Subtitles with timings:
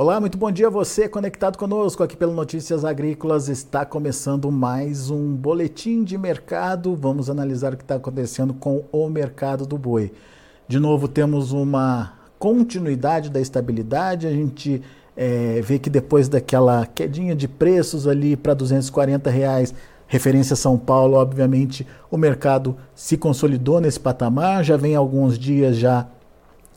[0.00, 3.48] Olá, muito bom dia a você conectado conosco aqui pelo Notícias Agrícolas.
[3.48, 6.94] Está começando mais um boletim de mercado.
[6.94, 10.12] Vamos analisar o que está acontecendo com o mercado do boi.
[10.68, 14.28] De novo, temos uma continuidade da estabilidade.
[14.28, 14.80] A gente
[15.16, 19.74] é, vê que depois daquela quedinha de preços ali para 240 reais,
[20.06, 24.62] referência São Paulo, obviamente o mercado se consolidou nesse patamar.
[24.62, 26.06] Já vem alguns dias já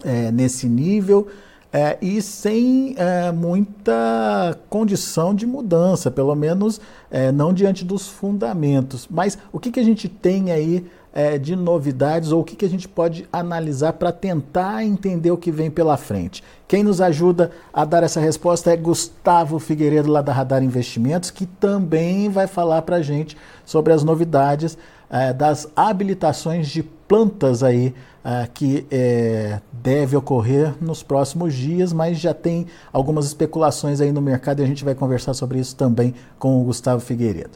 [0.04, 1.28] é, nesse nível
[1.74, 9.08] é, e sem é, muita condição de mudança, pelo menos é, não diante dos fundamentos.
[9.10, 12.66] Mas o que, que a gente tem aí é, de novidades ou o que, que
[12.66, 16.44] a gente pode analisar para tentar entender o que vem pela frente?
[16.68, 21.46] Quem nos ajuda a dar essa resposta é Gustavo Figueiredo, lá da Radar Investimentos, que
[21.46, 24.78] também vai falar para a gente sobre as novidades
[25.12, 27.94] é, das habilitações de plantas aí
[28.24, 34.22] uh, que é, deve ocorrer nos próximos dias, mas já tem algumas especulações aí no
[34.22, 37.52] mercado e a gente vai conversar sobre isso também com o Gustavo Figueiredo.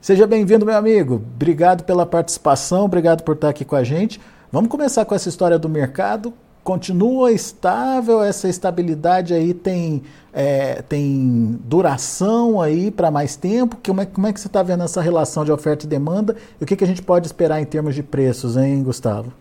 [0.00, 1.14] Seja bem-vindo, meu amigo.
[1.14, 4.20] Obrigado pela participação, obrigado por estar aqui com a gente.
[4.50, 6.34] Vamos começar com essa história do mercado.
[6.66, 13.78] Continua estável, essa estabilidade aí tem, é, tem duração aí para mais tempo?
[13.86, 16.34] Como é, como é que você está vendo essa relação de oferta e demanda?
[16.60, 19.32] E o que, que a gente pode esperar em termos de preços, hein, Gustavo?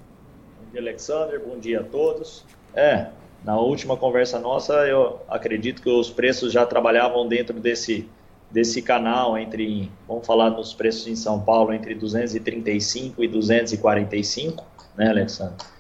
[0.72, 1.42] dia, Alexander.
[1.44, 2.46] Bom dia a todos.
[2.76, 3.08] É,
[3.44, 8.08] na última conversa nossa, eu acredito que os preços já trabalhavam dentro desse,
[8.52, 14.64] desse canal entre, vamos falar nos preços em São Paulo, entre 235 e 245,
[14.96, 15.75] né, Alexandre?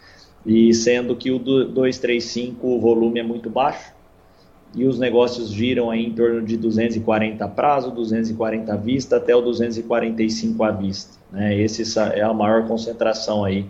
[0.46, 3.94] E sendo que o 235 o volume é muito baixo
[4.76, 9.42] e os negócios giram aí em torno de 240 prazo, 240 à vista até o
[9.42, 11.58] 245 à vista, né?
[11.58, 13.66] Esse é a maior concentração aí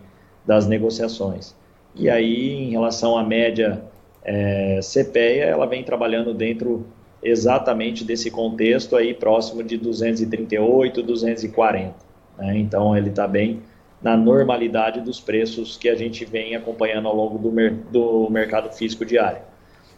[0.46, 1.56] das negociações.
[1.96, 3.84] E aí, em relação à média
[4.24, 6.86] é, CPEA, ela vem trabalhando dentro
[7.24, 11.96] exatamente desse contexto aí próximo de 238, 240.
[12.38, 12.58] Né?
[12.58, 13.62] Então, ele está bem
[14.02, 18.70] na normalidade dos preços que a gente vem acompanhando ao longo do, mer do mercado
[18.72, 19.42] físico diário.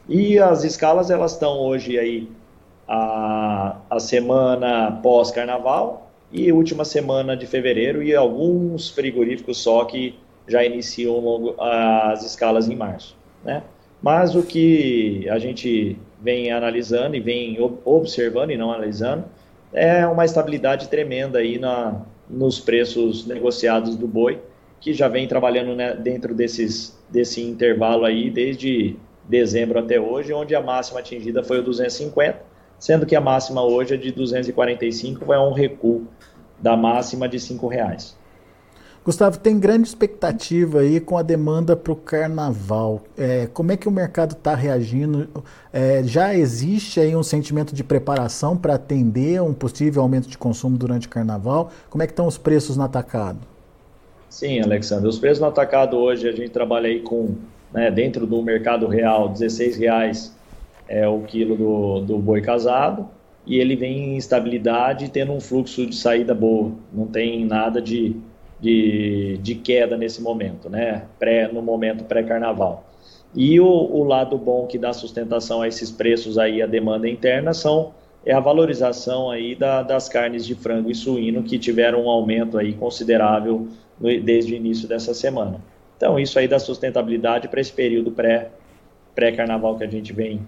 [0.08, 2.30] E as escalas, elas estão hoje aí
[2.88, 10.64] a, a semana pós-carnaval e última semana de fevereiro e alguns frigoríficos só que já
[10.64, 13.16] iniciam longo, as escalas em março.
[13.44, 13.62] Né?
[14.02, 19.26] Mas o que a gente vem analisando e vem observando e não analisando
[19.74, 24.42] é uma estabilidade tremenda aí na, nos preços negociados do boi,
[24.80, 28.96] que já vem trabalhando né, dentro desses, desse intervalo aí desde
[29.28, 32.42] dezembro até hoje, onde a máxima atingida foi o 250,
[32.80, 36.08] sendo que a máxima hoje é de 245, vai um recuo
[36.60, 38.18] da máxima de R$ reais.
[39.08, 43.04] Gustavo, tem grande expectativa aí com a demanda para o carnaval.
[43.18, 45.30] É, como é que o mercado está reagindo?
[45.72, 50.78] É, já existe aí um sentimento de preparação para atender um possível aumento de consumo
[50.78, 51.72] durante o carnaval?
[51.90, 53.40] Como é que estão os preços no atacado?
[54.30, 55.08] Sim, Alexandre.
[55.08, 57.34] Os preços no atacado hoje a gente trabalha aí com,
[57.74, 60.36] né, dentro do mercado real, R$ reais
[60.86, 63.08] é o quilo do, do boi casado
[63.46, 66.74] e ele vem em estabilidade tendo um fluxo de saída boa.
[66.92, 68.18] Não tem nada de
[68.60, 71.04] de, de queda nesse momento, né?
[71.20, 72.86] Pré, no momento pré-carnaval.
[73.36, 77.54] E o, o, lado bom que dá sustentação a esses preços aí, a demanda interna,
[77.54, 77.94] são
[78.26, 82.58] é a valorização aí da, das carnes de frango e suíno que tiveram um aumento
[82.58, 83.68] aí considerável
[84.00, 85.62] no, desde o início dessa semana.
[85.96, 88.50] Então isso aí dá sustentabilidade para esse período pré
[89.16, 90.42] pré-carnaval que a gente vem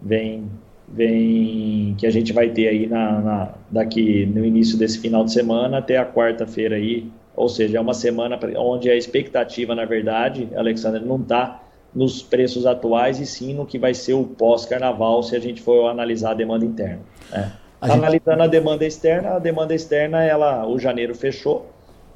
[0.00, 0.50] vem
[0.88, 5.32] vem que a gente vai ter aí na, na daqui no início desse final de
[5.32, 10.48] semana até a quarta-feira aí ou seja, é uma semana onde a expectativa, na verdade,
[10.54, 11.62] Alexandre, não está
[11.94, 15.88] nos preços atuais e sim no que vai ser o pós-carnaval, se a gente for
[15.88, 17.00] analisar a demanda interna.
[17.30, 17.52] Né?
[17.80, 18.42] A Analisando gente...
[18.42, 21.66] a demanda externa, a demanda externa, ela, o janeiro fechou,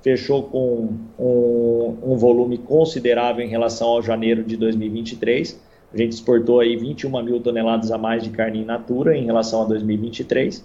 [0.03, 5.61] fechou com um, um volume considerável em relação ao janeiro de 2023.
[5.93, 9.63] A gente exportou aí 21 mil toneladas a mais de carne in natura em relação
[9.63, 10.65] a 2023.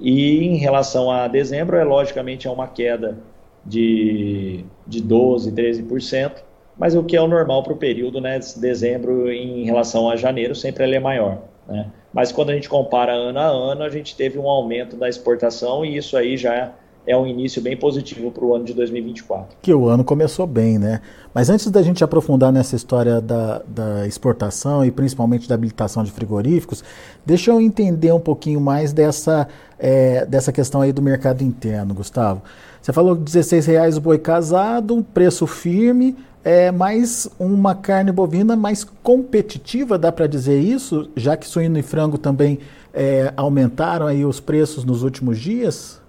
[0.00, 3.18] E em relação a dezembro, é logicamente é uma queda
[3.64, 6.32] de, de 12%, 13%,
[6.78, 10.54] mas o que é o normal para o período, né, dezembro em relação a janeiro,
[10.54, 11.38] sempre ele é maior.
[11.68, 11.90] Né?
[12.12, 15.84] Mas quando a gente compara ano a ano, a gente teve um aumento da exportação
[15.84, 16.72] e isso aí já
[17.06, 19.56] é um início bem positivo para o ano de 2024.
[19.60, 21.00] Que o ano começou bem, né?
[21.34, 26.10] Mas antes da gente aprofundar nessa história da, da exportação e principalmente da habilitação de
[26.10, 26.84] frigoríficos,
[27.26, 32.42] deixa eu entender um pouquinho mais dessa, é, dessa questão aí do mercado interno, Gustavo.
[32.80, 38.10] Você falou que 16 reais o boi casado, um preço firme, é mais uma carne
[38.10, 42.58] bovina mais competitiva, dá para dizer isso, já que suíno e frango também
[42.92, 46.01] é, aumentaram aí os preços nos últimos dias?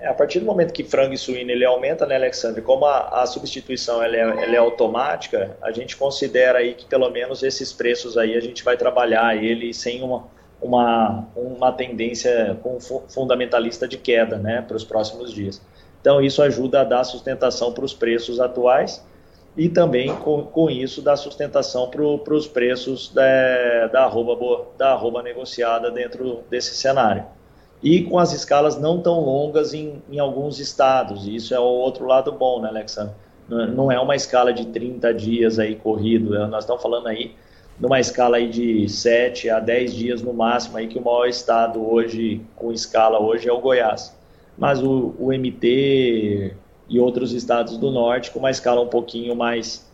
[0.00, 2.62] É, a partir do momento que frango e suíno ele aumenta, né, Alexandre?
[2.62, 7.10] Como a, a substituição ela é, ela é, automática, a gente considera aí que pelo
[7.10, 10.28] menos esses preços aí a gente vai trabalhar ele sem uma,
[10.62, 12.58] uma, uma tendência
[13.08, 15.60] fundamentalista de queda, né, para os próximos dias.
[16.00, 19.04] Então isso ajuda a dar sustentação para os preços atuais
[19.56, 25.24] e também com, com isso dá sustentação para os preços da, da, arroba, da arroba
[25.24, 27.26] negociada dentro desse cenário
[27.82, 31.26] e com as escalas não tão longas em, em alguns estados.
[31.26, 33.14] E isso é o outro lado bom, né, Alexandre?
[33.48, 36.46] Não é uma escala de 30 dias aí corrido, né?
[36.46, 37.34] nós estamos falando aí
[37.80, 41.80] numa escala aí de 7 a 10 dias no máximo, aí que o maior estado
[41.80, 44.14] hoje, com escala hoje, é o Goiás.
[44.56, 46.54] Mas o, o MT
[46.88, 49.88] e outros estados do norte com uma escala um pouquinho mais,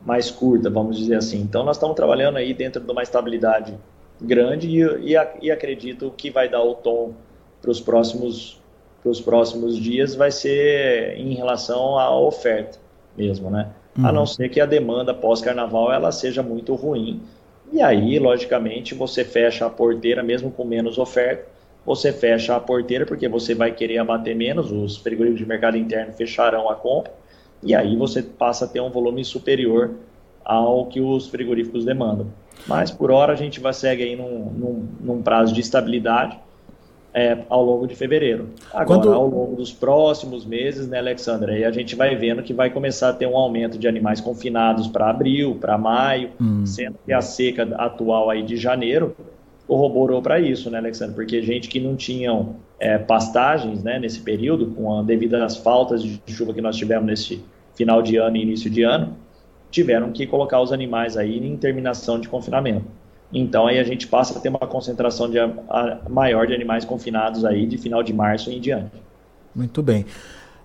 [0.00, 1.40] mais curta, vamos dizer assim.
[1.40, 3.74] Então nós estamos trabalhando aí dentro de uma estabilidade
[4.20, 7.12] grande e, e, e acredito que vai dar o tom
[7.64, 8.62] para os próximos
[9.02, 12.78] para os próximos dias vai ser em relação à oferta
[13.16, 13.70] mesmo, né?
[13.98, 14.06] Uhum.
[14.06, 17.20] A não ser que a demanda pós-carnaval ela seja muito ruim.
[17.70, 21.46] E aí, logicamente, você fecha a porteira mesmo com menos oferta.
[21.84, 26.14] Você fecha a porteira porque você vai querer abater menos, os frigoríficos de mercado interno
[26.14, 27.12] fecharão a compra.
[27.62, 29.90] E aí você passa a ter um volume superior
[30.42, 32.26] ao que os frigoríficos demandam.
[32.66, 36.38] Mas por hora a gente vai seguir aí num, num, num prazo de estabilidade
[37.14, 38.48] é, ao longo de fevereiro.
[38.72, 39.14] Agora, Quando...
[39.14, 43.10] ao longo dos próximos meses, né, Alexandre, aí a gente vai vendo que vai começar
[43.10, 46.66] a ter um aumento de animais confinados para abril, para maio, hum.
[46.66, 49.14] sendo que a seca atual aí de janeiro
[49.66, 51.14] corroborou para isso, né, Alexandre?
[51.14, 56.02] Porque gente que não tinham é, pastagens, né, nesse período, com a, devido às faltas
[56.02, 57.42] de chuva que nós tivemos nesse
[57.74, 59.16] final de ano e início de ano,
[59.70, 62.84] tiveram que colocar os animais aí em terminação de confinamento.
[63.32, 67.44] Então aí a gente passa a ter uma concentração de, a, maior de animais confinados
[67.44, 69.02] aí de final de março em diante.
[69.54, 70.06] Muito bem.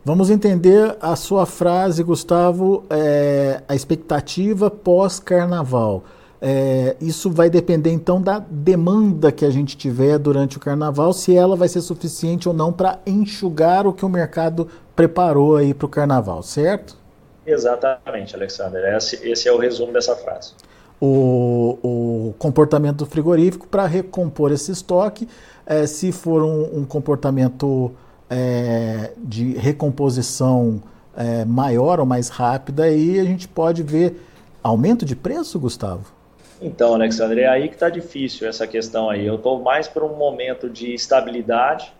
[0.03, 6.03] Vamos entender a sua frase, Gustavo, é, a expectativa pós-carnaval.
[6.41, 11.35] É, isso vai depender então da demanda que a gente tiver durante o carnaval, se
[11.35, 15.85] ela vai ser suficiente ou não para enxugar o que o mercado preparou aí para
[15.85, 16.97] o carnaval, certo?
[17.45, 18.95] Exatamente, Alexander.
[18.95, 20.53] Esse, esse é o resumo dessa frase
[21.01, 25.27] o, o comportamento do frigorífico para recompor esse estoque.
[25.65, 27.91] É, se for um, um comportamento
[28.29, 30.81] é, de recomposição
[31.15, 34.21] é, maior ou mais rápida, aí a gente pode ver
[34.63, 36.05] aumento de preço, Gustavo?
[36.61, 39.25] Então, Alexandre, é aí que está difícil essa questão aí.
[39.25, 41.93] Eu estou mais para um momento de estabilidade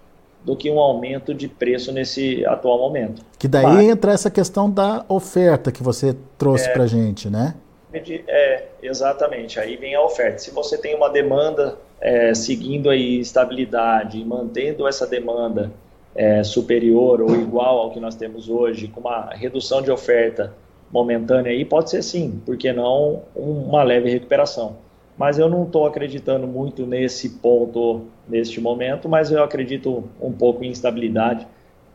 [0.43, 3.21] do que um aumento de preço nesse atual momento.
[3.37, 7.55] Que daí Mas, entra essa questão da oferta que você trouxe é, para gente, né?
[7.93, 9.59] É, exatamente.
[9.59, 10.39] Aí vem a oferta.
[10.39, 15.71] Se você tem uma demanda é, seguindo aí estabilidade, mantendo essa demanda
[16.15, 20.53] é, superior ou igual ao que nós temos hoje, com uma redução de oferta
[20.91, 24.77] momentânea aí, pode ser sim, porque não uma leve recuperação.
[25.17, 30.63] Mas eu não estou acreditando muito nesse ponto neste momento, mas eu acredito um pouco
[30.63, 31.45] em instabilidade,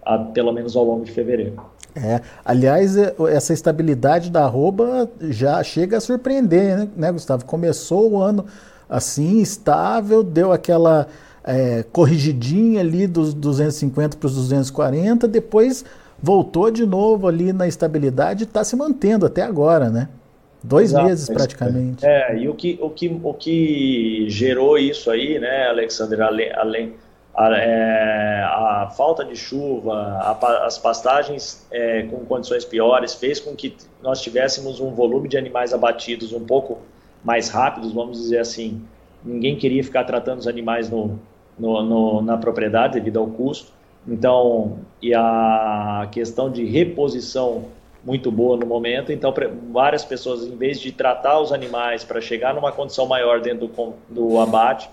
[0.04, 1.56] a, pelo menos ao longo de fevereiro.
[1.96, 7.44] É, aliás, é, essa estabilidade da arroba já chega a surpreender, né, né Gustavo?
[7.44, 8.44] Começou o ano
[8.88, 11.06] assim, estável, deu aquela
[11.44, 15.84] é, corrigidinha ali dos 250 para os 240, depois
[16.20, 20.08] voltou de novo ali na estabilidade e está se mantendo até agora, né?
[20.62, 22.06] Dois Exato, meses praticamente.
[22.06, 26.92] É, e o que, o, que, o que gerou isso aí, né, Alexandre, além, além
[27.36, 33.54] a, é, a falta de chuva, a, as pastagens é, com condições piores, fez com
[33.54, 36.78] que nós tivéssemos um volume de animais abatidos um pouco
[37.24, 38.82] mais rápidos, vamos dizer assim.
[39.24, 41.18] Ninguém queria ficar tratando os animais no,
[41.58, 43.72] no, no, na propriedade devido ao custo.
[44.06, 47.64] Então, e a questão de reposição
[48.04, 49.10] muito boa no momento.
[49.12, 49.32] Então,
[49.72, 53.94] várias pessoas, em vez de tratar os animais para chegar numa condição maior dentro do,
[54.08, 54.90] do abate,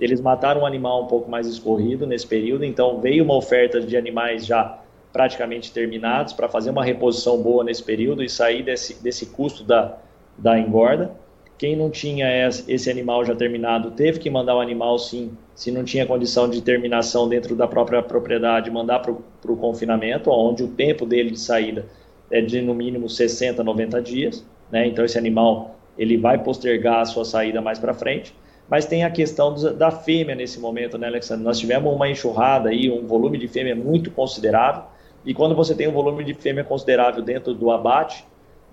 [0.00, 2.64] eles mataram um animal um pouco mais escorrido nesse período.
[2.64, 4.78] Então, veio uma oferta de animais já
[5.12, 9.96] praticamente terminados para fazer uma reposição boa nesse período e sair desse, desse custo da,
[10.36, 11.12] da engorda.
[11.56, 12.26] quem não tinha
[12.66, 16.60] esse animal já terminado teve que mandar o animal sim, se não tinha condição de
[16.60, 21.86] terminação dentro da própria propriedade, mandar para o confinamento, onde o tempo dele de saída
[22.34, 24.44] é de no mínimo 60, 90 dias.
[24.70, 24.88] Né?
[24.88, 28.34] Então esse animal ele vai postergar a sua saída mais para frente.
[28.68, 31.44] Mas tem a questão da fêmea nesse momento, né, Alexandre?
[31.44, 34.84] Nós tivemos uma enxurrada aí, um volume de fêmea muito considerável.
[35.24, 38.24] E quando você tem um volume de fêmea considerável dentro do abate,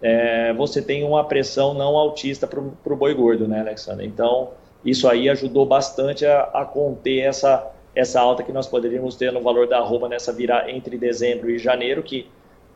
[0.01, 4.07] é, você tem uma pressão não altista para o boi gordo, né, Alexandre?
[4.07, 4.51] Então,
[4.83, 9.41] isso aí ajudou bastante a, a, conter essa, essa alta que nós poderíamos ter no
[9.41, 12.27] valor da arroba nessa virar entre dezembro e janeiro, que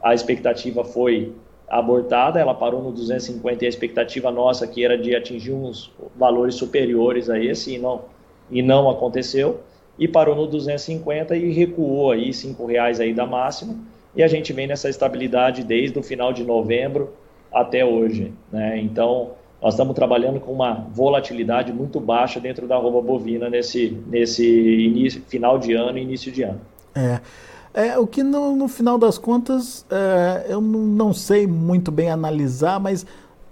[0.02, 1.34] a expectativa foi
[1.68, 6.56] abortada, ela parou no 250 e a expectativa nossa que era de atingir uns valores
[6.56, 8.02] superiores a esse e não,
[8.52, 9.62] e não aconteceu,
[9.98, 13.76] e parou no 250 e recuou aí cinco reais aí da máxima,
[14.16, 17.14] e a gente vem nessa estabilidade desde o final de novembro
[17.52, 18.32] até hoje.
[18.52, 18.80] Né?
[18.80, 24.46] Então, nós estamos trabalhando com uma volatilidade muito baixa dentro da arroba bovina nesse, nesse
[24.46, 26.62] início, final de ano e início de ano.
[26.94, 27.20] É.
[27.76, 32.80] É, o que no, no final das contas é, eu não, sei muito bem analisar,
[32.80, 33.06] mas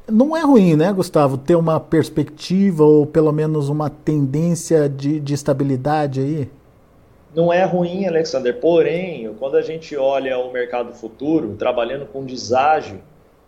[0.10, 5.34] não é ruim, né, Gustavo, ter uma perspectiva ou pelo menos uma tendência de, de
[5.34, 6.50] estabilidade aí?
[7.36, 8.60] não é ruim, Alexander.
[8.60, 13.02] Porém, quando a gente olha o mercado futuro, trabalhando com deságio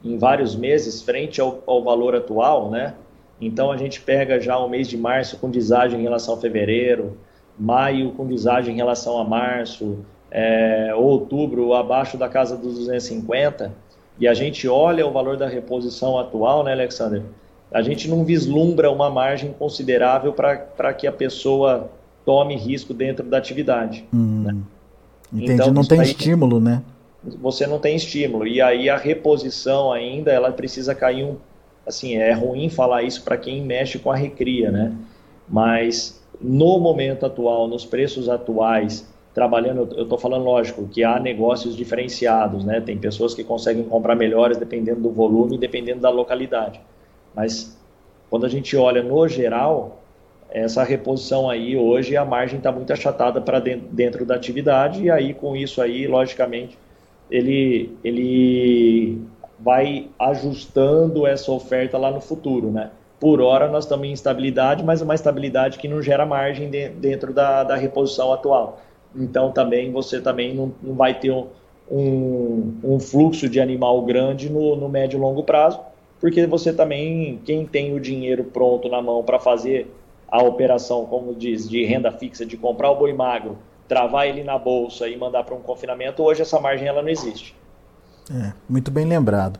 [0.03, 2.96] em vários meses frente ao, ao, valor atual, né?
[3.39, 7.17] Então a gente pega já o mês de março com deságio em relação a fevereiro,
[7.58, 13.72] maio com deságio em relação a março, é, outubro abaixo da casa dos 250,
[14.20, 17.22] e a gente olha o valor da reposição atual, né, Alexander?
[17.72, 21.89] A gente não vislumbra uma margem considerável para que a pessoa
[22.25, 24.05] tome risco dentro da atividade.
[24.13, 24.55] Hum, né?
[25.34, 26.82] Entendi, então, não tem aí, estímulo, né?
[27.41, 28.48] Você não tem estímulo.
[28.48, 31.36] E aí a reposição ainda, ela precisa cair um...
[31.86, 34.94] Assim, é ruim falar isso para quem mexe com a recria, né?
[35.48, 41.75] Mas no momento atual, nos preços atuais, trabalhando, eu estou falando, lógico, que há negócios
[41.75, 42.80] diferenciados, né?
[42.80, 46.80] Tem pessoas que conseguem comprar melhores dependendo do volume dependendo da localidade.
[47.36, 47.77] Mas
[48.30, 50.01] quando a gente olha no geral,
[50.50, 55.12] essa reposição aí hoje a margem está muito achatada para dentro, dentro da atividade e
[55.12, 56.77] aí com isso aí logicamente
[57.30, 59.22] ele ele
[59.60, 62.92] vai ajustando essa oferta lá no futuro, né?
[63.20, 67.34] Por hora nós estamos em estabilidade, mas uma estabilidade que não gera margem de, dentro
[67.34, 68.80] da, da reposição atual.
[69.15, 74.75] Então também você também não, não vai ter um, um, fluxo de animal grande no,
[74.75, 75.79] no médio e longo prazo,
[76.19, 79.93] porque você também, quem tem o dinheiro pronto na mão para fazer
[80.27, 83.57] a operação, como diz, de renda fixa, de comprar o boi magro,
[83.88, 87.55] travar ele na bolsa e mandar para um confinamento, hoje essa margem ela não existe.
[88.31, 89.60] É, muito bem lembrado.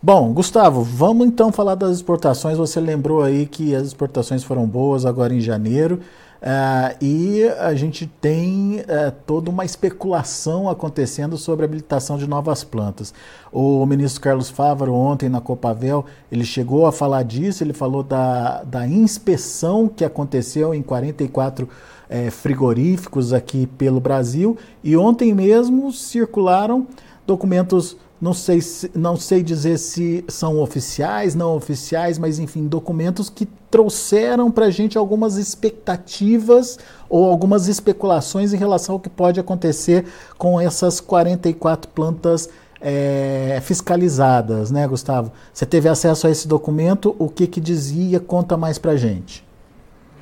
[0.00, 2.56] Bom, Gustavo, vamos então falar das exportações.
[2.56, 6.00] Você lembrou aí que as exportações foram boas agora em janeiro.
[6.46, 12.62] Uh, e a gente tem uh, toda uma especulação acontecendo sobre a habilitação de novas
[12.62, 13.12] plantas.
[13.52, 18.62] O ministro Carlos Fávaro, ontem na Copavel, ele chegou a falar disso, ele falou da,
[18.62, 21.68] da inspeção que aconteceu em 44
[22.08, 26.86] eh, frigoríficos aqui pelo Brasil, e ontem mesmo circularam
[27.26, 28.60] documentos não sei,
[28.94, 34.70] não sei dizer se são oficiais, não oficiais, mas enfim, documentos que trouxeram para a
[34.70, 40.06] gente algumas expectativas ou algumas especulações em relação ao que pode acontecer
[40.38, 42.48] com essas 44 plantas
[42.80, 45.30] é, fiscalizadas, né, Gustavo?
[45.52, 47.14] Você teve acesso a esse documento?
[47.18, 48.18] O que, que dizia?
[48.18, 49.45] Conta mais para a gente.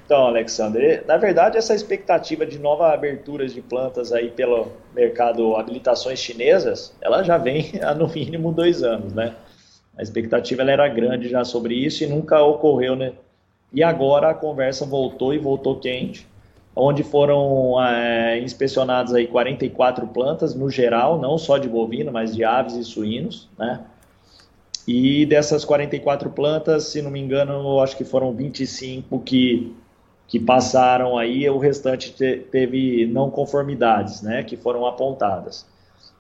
[0.05, 6.19] Então, Alexandre, na verdade, essa expectativa de nova aberturas de plantas aí pelo mercado habilitações
[6.19, 9.35] chinesas, ela já vem há no mínimo dois anos, né?
[9.97, 13.13] A expectativa era grande já sobre isso e nunca ocorreu, né?
[13.73, 16.27] E agora a conversa voltou e voltou quente,
[16.77, 22.45] onde foram é, inspecionadas aí 44 plantas no geral, não só de bovino, mas de
[22.45, 23.81] aves e suínos, né?
[24.87, 29.75] E dessas 44 plantas, se não me engano, acho que foram 25 que
[30.27, 35.67] que passaram aí, o restante te, teve não conformidades, né, que foram apontadas.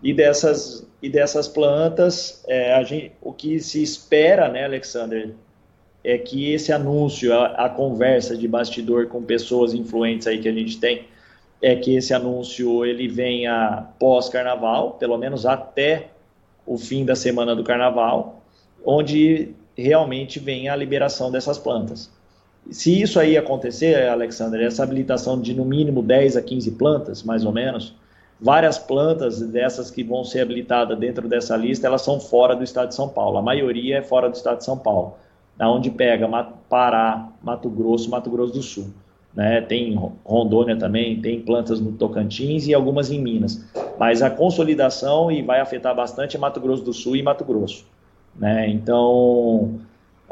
[0.02, 5.34] E dessas, e dessas plantas, é, gente, o que se espera, né, Alexander,
[6.04, 10.52] é que esse anúncio, a, a, conversa de bastidor com pessoas influentes aí que a
[10.52, 11.06] gente tem,
[11.62, 16.08] é que esse anúncio ele venha pós-carnaval, pelo menos até
[16.66, 18.42] o fim da semana do carnaval,
[18.84, 22.10] onde realmente venha a liberação dessas plantas.
[22.70, 27.44] Se isso aí acontecer, Alexander, essa habilitação de no mínimo 10 a 15 plantas, mais
[27.44, 27.94] ou menos,
[28.40, 32.88] várias plantas dessas que vão ser habilitadas dentro dessa lista, elas são fora do estado
[32.88, 33.38] de São Paulo.
[33.38, 35.14] A maioria é fora do estado de São Paulo.
[35.60, 36.28] onde pega
[36.68, 38.90] Pará, Mato Grosso, Mato Grosso do Sul.
[39.34, 39.60] Né?
[39.60, 39.94] Tem
[40.24, 43.64] Rondônia também, tem plantas no Tocantins e algumas em Minas.
[43.98, 47.84] Mas a consolidação e vai afetar bastante Mato Grosso do Sul e Mato Grosso.
[48.36, 48.68] Né?
[48.68, 49.78] Então,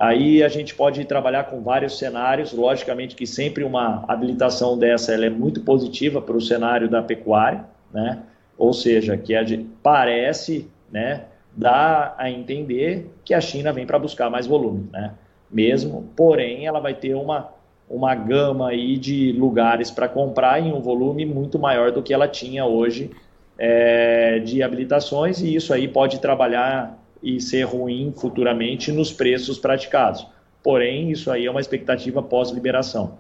[0.03, 2.53] aí a gente pode trabalhar com vários cenários.
[2.53, 8.19] Logicamente que sempre uma habilitação dessa é muito positiva para o cenário da pecuária, né?
[8.59, 9.45] ou seja, que a,
[9.81, 15.13] parece né, dá a entender que a China vem para buscar mais volume, né?
[15.49, 17.51] mesmo, porém ela vai ter uma,
[17.89, 22.27] uma gama aí de lugares para comprar em um volume muito maior do que ela
[22.27, 23.13] tinha hoje
[23.57, 30.27] é, de habilitações e isso aí pode trabalhar e ser ruim futuramente nos preços praticados.
[30.63, 33.19] Porém, isso aí é uma expectativa pós-liberação.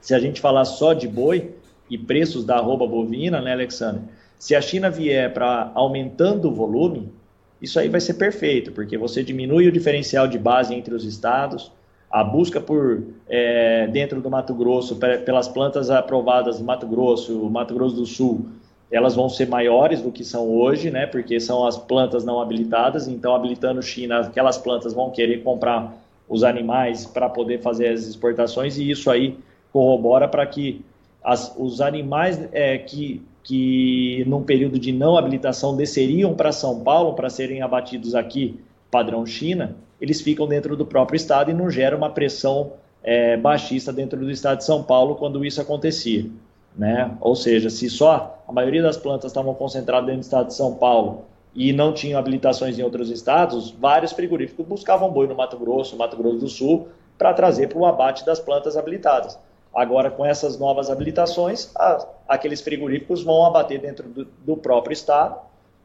[0.00, 1.54] Se a gente falar só de boi
[1.88, 4.02] e preços da arroba bovina, né, Alexandre?
[4.38, 7.12] Se a China vier para aumentando o volume,
[7.60, 11.70] isso aí vai ser perfeito, porque você diminui o diferencial de base entre os estados,
[12.10, 17.72] a busca por é, dentro do Mato Grosso pelas plantas aprovadas no Mato Grosso, Mato
[17.72, 18.46] Grosso do Sul,
[18.92, 21.06] elas vão ser maiores do que são hoje, né?
[21.06, 23.08] Porque são as plantas não habilitadas.
[23.08, 25.96] Então, habilitando China, aquelas plantas vão querer comprar
[26.28, 29.36] os animais para poder fazer as exportações e isso aí
[29.72, 30.84] corrobora para que
[31.24, 37.14] as, os animais é, que que num período de não habilitação desceriam para São Paulo
[37.14, 41.96] para serem abatidos aqui, padrão China, eles ficam dentro do próprio estado e não gera
[41.96, 46.26] uma pressão é, baixista dentro do estado de São Paulo quando isso acontecia.
[46.76, 47.10] Né?
[47.20, 50.74] Ou seja, se só a maioria das plantas estavam concentradas dentro do estado de São
[50.74, 51.24] Paulo
[51.54, 56.16] e não tinham habilitações em outros estados, vários frigoríficos buscavam boi no Mato Grosso, Mato
[56.16, 56.88] Grosso do Sul,
[57.18, 59.38] para trazer para o abate das plantas habilitadas.
[59.74, 65.36] Agora, com essas novas habilitações, a, aqueles frigoríficos vão abater dentro do, do, próprio estado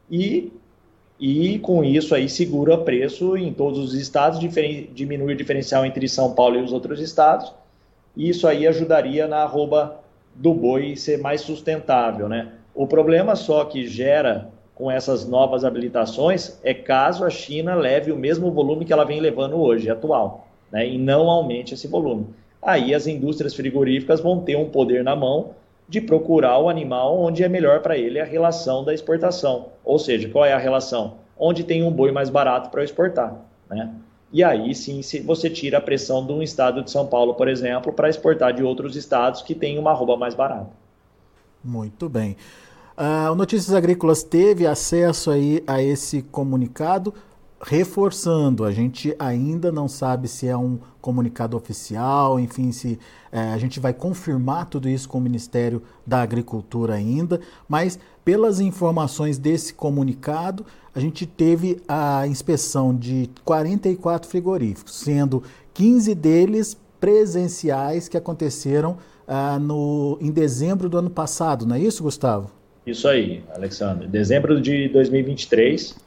[0.09, 0.51] e,
[1.19, 6.33] e, com isso, aí segura preço em todos os estados, diminui o diferencial entre São
[6.33, 7.53] Paulo e os outros estados.
[8.15, 9.99] E isso aí ajudaria na arroba
[10.37, 12.53] do boi ser mais sustentável, né?
[12.73, 18.17] O problema só que gera com essas novas habilitações é caso a China leve o
[18.17, 20.87] mesmo volume que ela vem levando hoje, atual, né?
[20.87, 22.27] E não aumente esse volume
[22.67, 25.51] aí as indústrias frigoríficas vão ter um poder na mão
[25.87, 29.67] de procurar o animal onde é melhor para ele a relação da exportação.
[29.85, 31.15] Ou seja, qual é a relação?
[31.39, 33.37] Onde tem um boi mais barato para exportar.
[33.69, 33.89] Né?
[34.31, 37.93] E aí sim você tira a pressão de um estado de São Paulo, por exemplo,
[37.93, 40.69] para exportar de outros estados que têm uma arroba mais barata.
[41.63, 42.35] Muito bem.
[42.97, 47.13] Uh, o Notícias Agrícolas teve acesso aí a esse comunicado
[47.61, 52.99] reforçando, a gente ainda não sabe se é um comunicado oficial, enfim, se
[53.31, 58.59] é, a gente vai confirmar tudo isso com o Ministério da Agricultura ainda, mas pelas
[58.59, 65.43] informações desse comunicado, a gente teve a inspeção de 44 frigoríficos, sendo
[65.73, 72.03] 15 deles presenciais que aconteceram ah, no, em dezembro do ano passado, não é isso,
[72.03, 72.51] Gustavo?
[72.85, 74.07] Isso aí, Alexandre.
[74.07, 76.06] Dezembro de 2023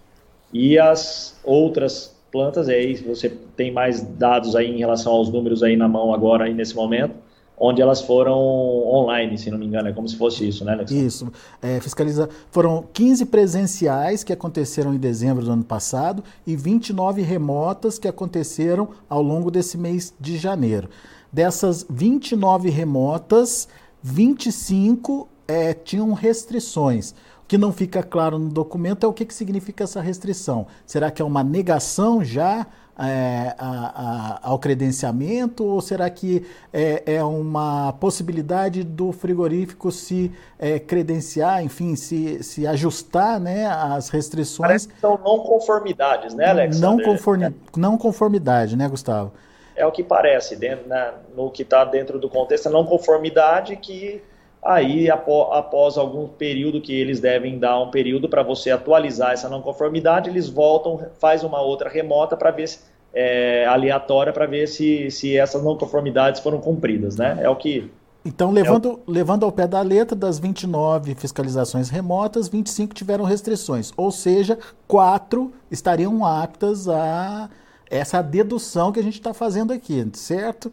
[0.53, 5.77] e as outras plantas, aí você tem mais dados aí em relação aos números aí
[5.77, 7.15] na mão agora, aí nesse momento,
[7.59, 10.91] onde elas foram online, se não me engano, é como se fosse isso, né, Alex?
[10.91, 11.31] Isso.
[11.61, 12.29] É, fiscaliza...
[12.51, 18.89] Foram 15 presenciais que aconteceram em dezembro do ano passado e 29 remotas que aconteceram
[19.09, 20.89] ao longo desse mês de janeiro.
[21.31, 23.69] Dessas 29 remotas,
[24.03, 27.15] 25 é, tinham restrições
[27.51, 30.69] que não fica claro no documento é o que, que significa essa restrição.
[30.87, 32.65] Será que é uma negação já
[32.97, 40.31] é, a, a, ao credenciamento ou será que é, é, uma possibilidade do frigorífico se
[40.61, 44.69] é, credenciar, enfim, se, se ajustar né, às restrições?
[44.69, 46.79] Parece que são não conformidades, né, Alex?
[46.79, 49.33] Não, conformi não conformidade, né, Gustavo?
[49.75, 53.75] É o que parece, dentro, né, no que está dentro do contexto, a não conformidade
[53.75, 54.23] que
[54.63, 59.63] Aí, após algum período que eles devem dar um período para você atualizar essa não
[59.63, 62.81] conformidade, eles voltam, faz uma outra remota para ver se,
[63.15, 67.39] é, aleatória para ver se, se essas não conformidades foram cumpridas, né?
[67.41, 67.91] É o que
[68.25, 73.93] então, levando, é levando ao pé da letra, das 29 fiscalizações remotas, 25 tiveram restrições,
[73.97, 77.49] ou seja, quatro estariam aptas a
[77.89, 80.71] essa dedução que a gente está fazendo aqui, certo?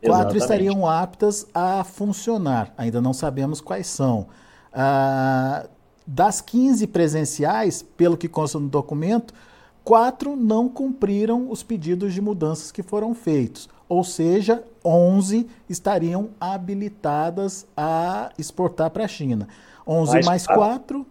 [0.00, 0.38] Quatro Exatamente.
[0.38, 4.28] estariam aptas a funcionar, ainda não sabemos quais são.
[4.72, 5.66] Ah,
[6.06, 9.34] das 15 presenciais, pelo que consta no documento,
[9.84, 17.66] quatro não cumpriram os pedidos de mudanças que foram feitos, ou seja, 11 estariam habilitadas
[17.76, 19.48] a exportar para a China.
[19.86, 21.06] 11 mais, mais 4,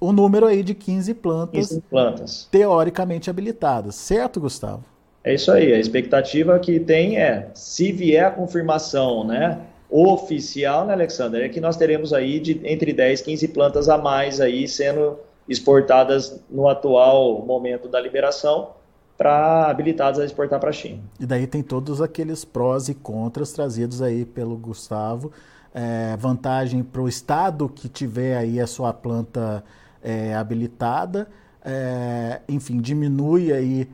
[0.00, 4.84] o número aí de 15 plantas, 15 plantas teoricamente habilitadas, certo, Gustavo?
[5.24, 9.58] É isso aí, a expectativa que tem é, se vier a confirmação, né,
[9.88, 13.96] oficial, né, Alexander, é que nós teremos aí de entre 10 e 15 plantas a
[13.96, 18.72] mais aí sendo exportadas no atual momento da liberação
[19.16, 21.00] para habilitadas a exportar para a China.
[21.18, 25.32] E daí tem todos aqueles prós e contras trazidos aí pelo Gustavo.
[25.72, 29.64] É, vantagem para o estado que tiver aí a sua planta
[30.02, 31.28] é, habilitada,
[31.64, 33.88] é, enfim, diminui aí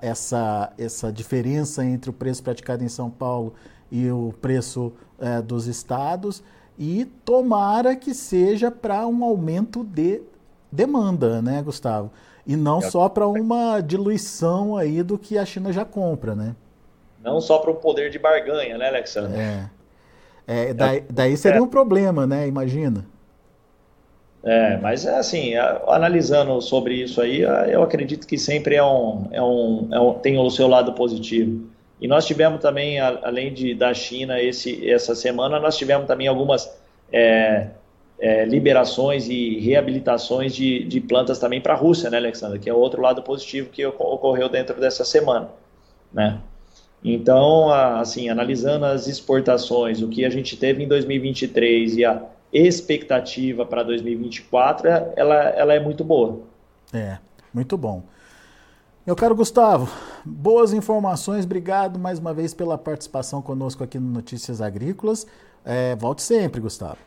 [0.00, 3.54] essa, essa diferença entre o preço praticado em São Paulo
[3.90, 6.42] e o preço é, dos estados
[6.78, 10.22] e tomara que seja para um aumento de
[10.70, 12.10] demanda, né, Gustavo?
[12.46, 16.54] E não só para uma diluição aí do que a China já compra, né?
[17.22, 19.38] Não só para o poder de barganha, né, Alexandre?
[19.38, 19.68] É.
[20.46, 22.46] é daí, daí seria um problema, né?
[22.46, 23.04] Imagina.
[24.48, 25.54] É, mas é assim,
[25.86, 30.38] analisando sobre isso aí, eu acredito que sempre é um, é um, é um, tem
[30.38, 31.68] o seu lado positivo.
[32.00, 36.66] E nós tivemos também, além de, da China, esse, essa semana, nós tivemos também algumas
[37.12, 37.66] é,
[38.18, 42.58] é, liberações e reabilitações de, de plantas também para a Rússia, né, Alexandre?
[42.58, 45.50] Que é outro lado positivo que ocorreu dentro dessa semana,
[46.10, 46.40] né?
[47.04, 53.64] Então, assim, analisando as exportações, o que a gente teve em 2023 e a expectativa
[53.66, 56.40] para 2024, ela, ela é muito boa.
[56.92, 57.18] É,
[57.52, 58.02] muito bom.
[59.06, 59.90] Meu caro Gustavo,
[60.24, 65.26] boas informações, obrigado mais uma vez pela participação conosco aqui no Notícias Agrícolas.
[65.64, 66.98] É, volte sempre, Gustavo.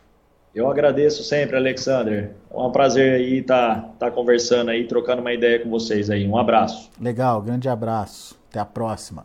[0.54, 2.32] Eu agradeço sempre, Alexander.
[2.50, 6.28] É um prazer aí estar tá, tá conversando aí, trocando uma ideia com vocês aí.
[6.28, 6.90] Um abraço.
[7.00, 8.38] Legal, grande abraço.
[8.50, 9.24] Até a próxima.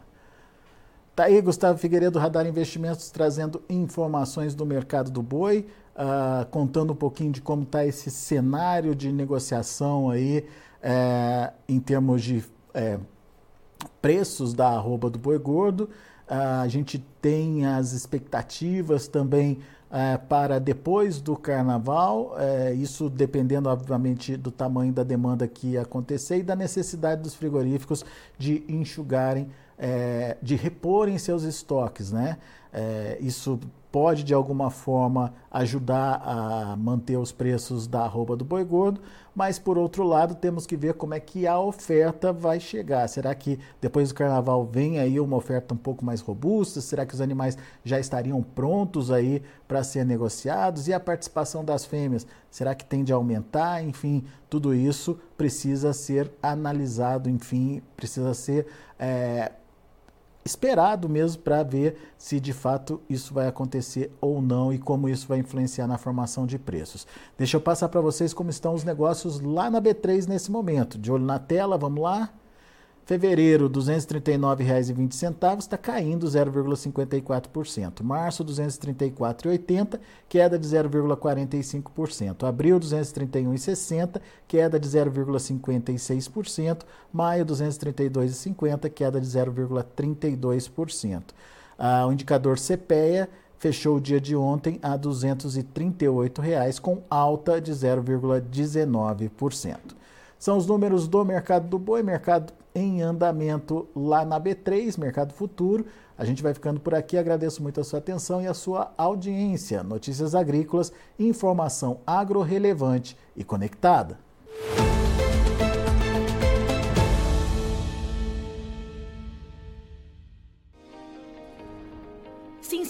[1.14, 5.66] Tá aí Gustavo Figueiredo, Radar Investimentos, trazendo informações do mercado do boi,
[5.98, 10.46] uh, contando um pouquinho de como está esse cenário de negociação aí
[10.82, 13.00] é, em termos de é,
[14.02, 15.90] preços da arroba do boi gordo.
[16.30, 23.70] Uh, a gente tem as expectativas também é, para depois do carnaval, é, isso dependendo,
[23.70, 28.06] obviamente, do tamanho da demanda que acontecer e da necessidade dos frigoríficos
[28.38, 29.50] de enxugarem,
[30.42, 32.40] de reporem seus estoques, né?
[32.80, 33.60] É, isso
[33.92, 39.02] pode de alguma forma ajudar a manter os preços da arroba do boi gordo,
[39.34, 43.08] mas por outro lado temos que ver como é que a oferta vai chegar.
[43.08, 46.80] Será que depois do carnaval vem aí uma oferta um pouco mais robusta?
[46.80, 50.88] Será que os animais já estariam prontos aí para ser negociados?
[50.88, 53.84] E a participação das fêmeas, será que tende a aumentar?
[53.84, 58.68] Enfim, tudo isso precisa ser analisado, enfim, precisa ser
[59.00, 59.52] é,
[60.48, 65.28] esperado mesmo para ver se de fato isso vai acontecer ou não e como isso
[65.28, 67.06] vai influenciar na formação de preços.
[67.38, 70.98] Deixa eu passar para vocês como estão os negócios lá na B3 nesse momento.
[70.98, 72.34] De olho na tela, vamos lá.
[73.08, 78.04] Fevereiro, R$ 239,20 está caindo 0,54%.
[78.04, 82.46] Março, R$ 234,80, queda de 0,45%.
[82.46, 86.82] Abril, R$ 231,60, queda de 0,56%.
[87.14, 91.24] Maio, R$ 232,50, queda de 0,32%.
[91.80, 97.72] Ah, o indicador CPEA fechou o dia de ontem a 238 reais, com alta de
[97.72, 99.96] 0,19%.
[100.40, 105.86] São os números do mercado do boi, mercado em andamento lá na B3, Mercado Futuro.
[106.18, 107.18] A gente vai ficando por aqui.
[107.18, 109.84] Agradeço muito a sua atenção e a sua audiência.
[109.84, 114.20] Notícias agrícolas, informação agro-relevante e conectada.